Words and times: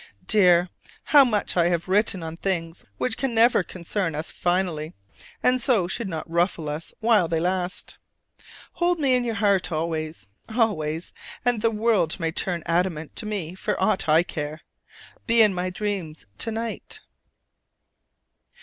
Dear, 0.25 0.67
how 1.03 1.23
much 1.23 1.55
I 1.55 1.67
have 1.67 1.87
written 1.87 2.23
on 2.23 2.35
things 2.35 2.83
which 2.97 3.17
can 3.19 3.35
never 3.35 3.61
concern 3.61 4.15
us 4.15 4.31
finally, 4.31 4.95
and 5.43 5.61
so 5.61 5.87
should 5.87 6.09
not 6.09 6.27
ruffle 6.27 6.69
us 6.69 6.91
while 7.01 7.27
they 7.27 7.39
last! 7.39 7.99
Hold 8.81 8.99
me 8.99 9.13
in 9.13 9.23
your 9.23 9.35
heart 9.35 9.71
always, 9.71 10.27
always; 10.49 11.13
and 11.45 11.61
the 11.61 11.69
world 11.69 12.19
may 12.19 12.31
turn 12.31 12.63
adamant 12.65 13.15
to 13.17 13.27
me 13.27 13.53
for 13.53 13.79
aught 13.79 14.09
I 14.09 14.23
care! 14.23 14.61
Be 15.27 15.43
in 15.43 15.53
my 15.53 15.69
dreams 15.69 16.25
to 16.39 16.49
night! 16.49 17.01